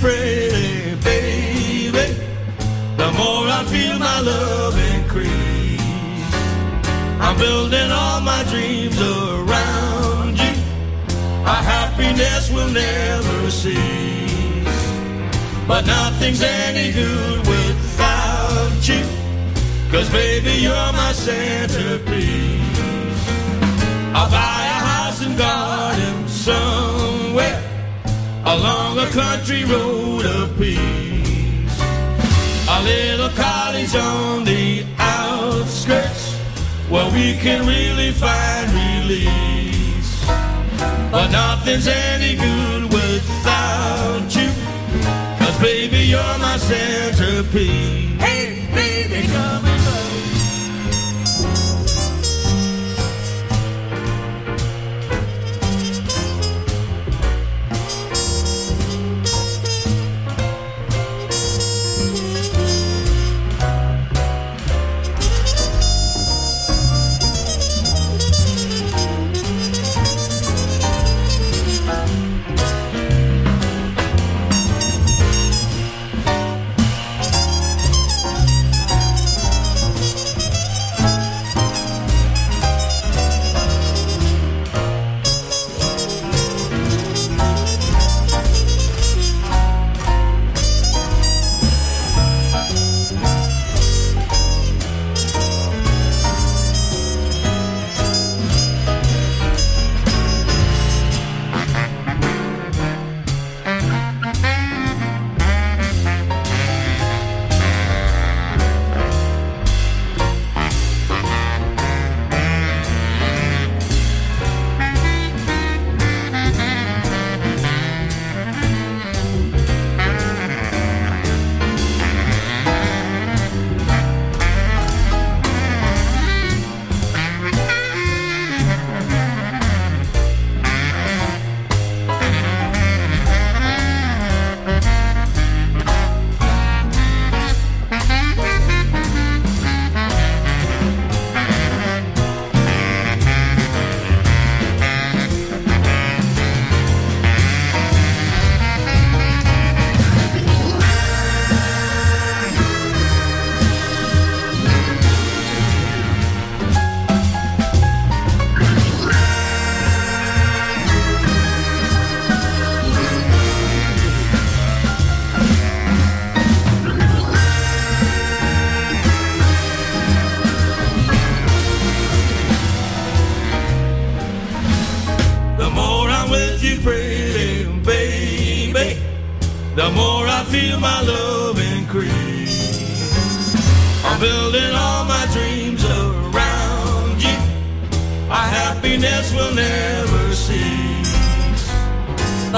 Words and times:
Pretty 0.00 0.96
baby, 1.04 2.06
the 2.96 3.12
more 3.16 3.46
I 3.46 3.64
feel 3.68 3.98
my 3.98 4.20
love 4.20 4.76
increase. 4.94 5.80
I'm 7.20 7.36
building 7.38 7.90
all 7.92 8.20
my 8.20 8.42
dreams 8.50 9.00
around 9.00 10.38
you. 10.38 10.54
Our 11.46 11.62
happiness 11.62 12.50
will 12.50 12.70
never 12.70 13.50
cease. 13.50 14.66
But 15.68 15.86
nothing's 15.86 16.42
any 16.42 16.90
good 16.92 17.46
without 17.46 18.88
you. 18.88 19.04
Cause 19.92 20.10
baby, 20.10 20.62
you're 20.62 20.92
my 20.92 21.12
centerpiece. 21.12 22.60
I'll 24.14 24.30
buy 24.30 24.64
a 24.76 24.80
house 24.90 25.24
and 25.24 25.38
garden 25.38 26.28
somewhere 26.28 27.61
along 28.44 28.98
a 28.98 29.06
country 29.10 29.64
road 29.64 30.26
of 30.26 30.58
peace. 30.58 31.80
A 32.68 32.82
little 32.82 33.28
cottage 33.30 33.94
on 33.94 34.44
the 34.44 34.84
outskirts 34.98 36.34
where 36.88 37.10
we 37.12 37.34
can 37.36 37.66
really 37.66 38.12
find 38.12 38.70
release. 38.72 40.24
But 41.10 41.30
nothing's 41.30 41.86
any 41.86 42.36
good 42.36 42.84
without 42.84 44.34
you. 44.34 44.50
Cause 45.38 45.58
baby, 45.60 46.06
you're 46.06 46.38
my 46.38 46.56
centerpiece. 46.56 48.20
Hey, 48.20 48.66
baby, 48.74 49.28
come 49.28 49.71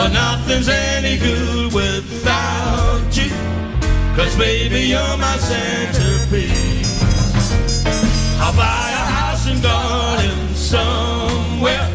But 0.05 0.13
nothing's 0.13 0.69
any 0.69 1.17
good 1.17 1.73
without 1.73 3.09
you. 3.17 3.31
Cause 4.15 4.37
baby, 4.37 4.89
you're 4.89 5.17
my 5.17 5.39
centerpiece. 5.39 7.01
I'll 8.39 8.55
buy 8.55 8.91
a 9.01 9.05
house 9.17 9.47
and 9.49 9.63
garden 9.63 10.55
somewhere 10.55 11.89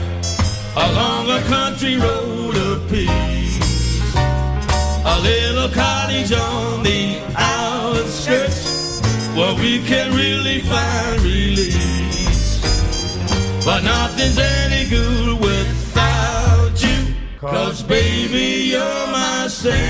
along 0.75 1.30
a 1.30 1.40
country 1.44 1.98
road 1.98 2.58
of 2.58 2.90
peace. 2.90 4.12
A 4.16 5.19
little 5.22 5.69
cottage 5.69 6.31
on 6.31 6.81
the 6.81 7.22
outskirts 7.38 8.72
where 9.36 9.53
we 9.53 9.86
can 9.86 10.16
really 10.16 10.62
find 10.62 11.22
release. 11.22 12.59
But 13.64 13.84
nothing's 13.84 14.40
any 14.40 14.90
good 14.90 15.39
without. 15.39 15.79
Cause 17.41 17.83
baby, 17.83 18.71
you're 18.71 19.07
my 19.07 19.47
centerpiece. 19.47 19.89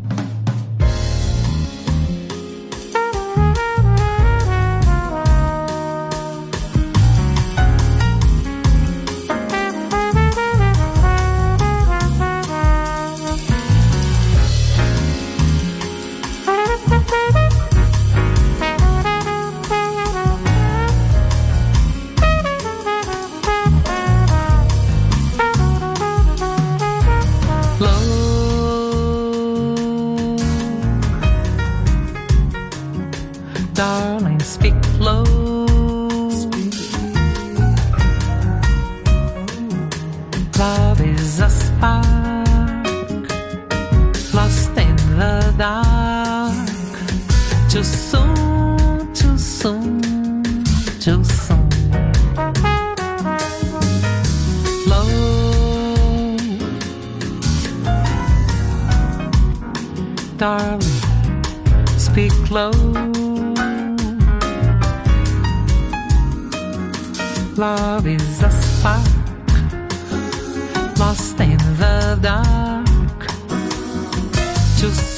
just 74.81 75.10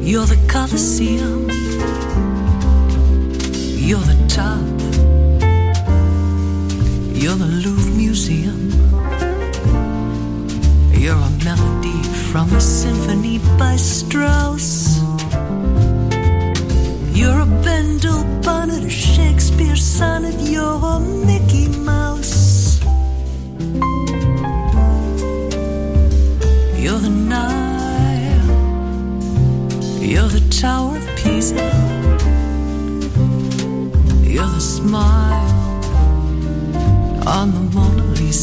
You're 0.00 0.26
the 0.26 0.38
Colosseum. 0.48 1.50
You're 3.76 4.00
the 4.00 4.16
top. 4.26 4.64
You're 7.14 7.36
the 7.36 7.46
Louvre 7.62 7.94
Museum. 7.94 8.70
You're 10.92 11.14
a 11.14 11.30
melody 11.44 12.02
from 12.32 12.50
a 12.54 12.60
symphony 12.60 13.38
by 13.58 13.76
Strauss. 13.76 14.87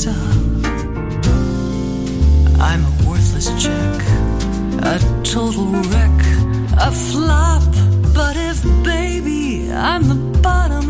Mona 0.03 0.11
I'm 2.59 2.83
a 2.83 3.09
worthless 3.09 3.47
check, 3.61 4.01
a 4.83 4.99
total 5.23 5.71
wreck, 5.89 6.19
a 6.77 6.91
flop. 6.91 7.63
But 8.13 8.35
if, 8.35 8.61
baby, 8.83 9.71
I'm 9.71 10.09
the 10.09 10.39
bottom, 10.41 10.84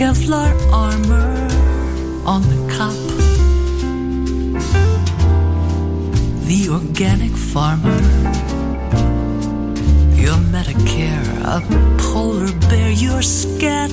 Kevlar 0.00 0.56
armor 0.72 1.30
on 2.24 2.40
the 2.40 2.60
cop. 2.74 2.96
The 6.46 6.68
organic 6.70 7.32
farmer. 7.32 8.00
You're 10.16 10.42
Medicare, 10.56 11.28
a 11.44 11.60
polar 11.98 12.50
bear. 12.70 12.90
You're 12.90 13.20
scat. 13.20 13.92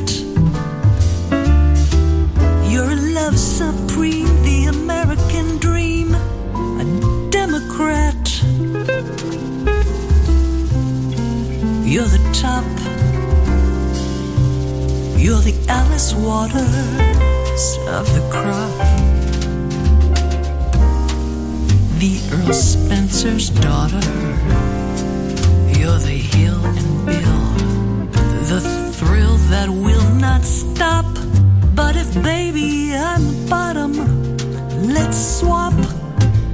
You're 2.71 2.95
love 3.19 3.37
supreme, 3.37 4.31
the 4.43 4.67
American 4.69 5.57
dream, 5.57 6.15
a 6.15 6.85
Democrat. 7.31 8.23
You're 11.85 12.07
the 12.07 12.23
top. 12.31 12.66
You're 15.27 15.41
the 15.41 15.57
Alice 15.67 16.13
Waters 16.13 16.63
of 17.89 18.07
the 18.15 18.25
crop. 18.31 18.71
The 21.99 22.21
Earl 22.31 22.53
Spencer's 22.53 23.49
daughter. 23.49 23.99
You're 25.77 25.99
the 25.99 26.21
Hill 26.31 26.63
and 26.63 27.05
Bill. 27.05 27.43
The 28.53 28.61
thrill 28.93 29.35
that 29.51 29.67
will 29.67 30.09
not 30.15 30.45
stop. 30.45 31.13
But 31.75 31.97
if, 31.97 32.23
baby, 32.23 32.95
I'm 32.95 33.27
the 33.27 33.49
bottom, 33.49 33.91
let's 34.93 35.17
swap. 35.39 35.73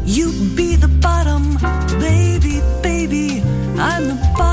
You 0.03 0.31
be 0.55 0.77
the 0.77 0.87
bottom, 0.87 1.59
baby, 1.99 2.59
baby. 2.81 3.43
I'm 3.77 4.07
the 4.07 4.33
bottom, 4.35 4.52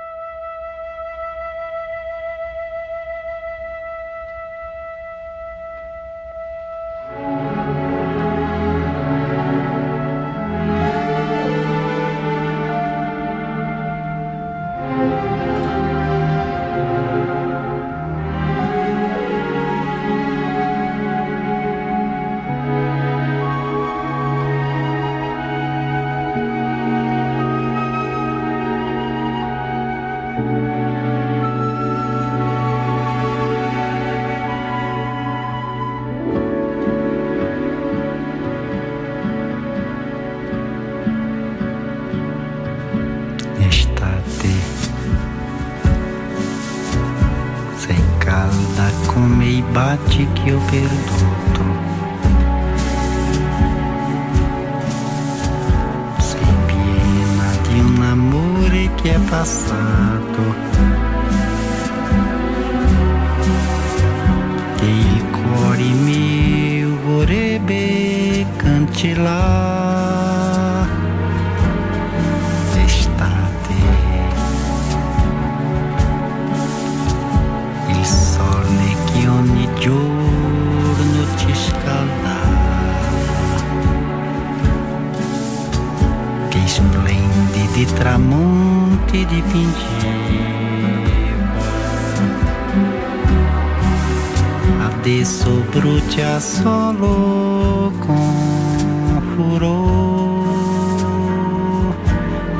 que 59.01 59.09
é 59.09 59.19
passado. 59.29 60.55
Que 64.77 64.85
il 64.85 65.23
cuore 65.31 65.93
mio 66.05 66.97
vorrebbe. 67.05 68.11
noite 89.11 89.25
de 89.25 89.41
a 94.79 94.85
Adesso 94.85 95.49
brucia 95.71 96.35
a 96.35 96.39
solo 96.39 97.91
com 97.99 99.21
furor. 99.35 100.45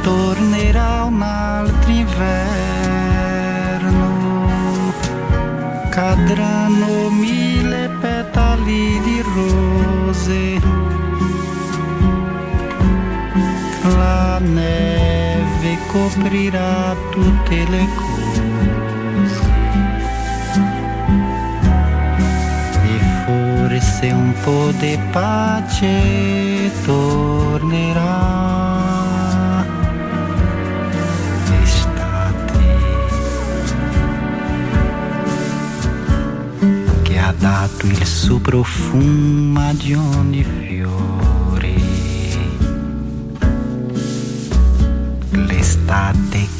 Tornerà 0.03 1.05
un 1.05 1.21
altro 1.21 1.91
inverno. 1.91 2.49
Cadrà 5.89 6.60
tutte 17.11 17.65
le 17.69 17.85
cose. 17.95 18.41
E 22.85 22.99
forse 23.25 24.11
un 24.11 24.33
po' 24.41 24.71
di 24.79 24.97
pace 25.11 26.71
tornerà. 26.85 28.39
Estate 31.61 32.63
che 37.01 37.19
ha 37.19 37.33
dato 37.37 37.85
il 37.85 38.05
suo 38.05 38.39
profumo 38.39 39.73
di 39.73 39.93
ogni 39.93 40.60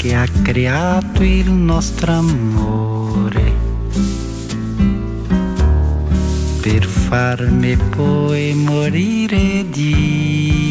che 0.02 0.16
ha 0.16 0.28
creato 0.41 1.22
il 1.22 1.52
nostro 1.52 2.12
amore. 2.12 3.54
Per 6.60 6.84
farmi 6.84 7.78
poi 7.78 8.56
morire 8.56 9.64
di 9.70 10.70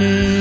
pace 0.00 0.39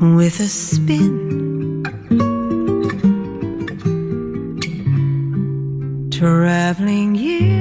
with 0.00 0.40
a 0.40 0.48
spin. 0.48 1.82
Traveling 6.10 7.14
years. 7.14 7.55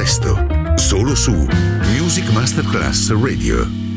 presto, 0.00 0.34
solo 0.76 1.14
su 1.14 1.46
Music 1.92 2.30
Masterclass 2.32 3.10
Radio. 3.10 3.89